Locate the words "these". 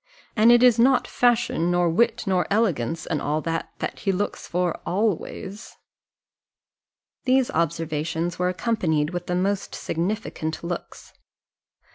7.25-7.51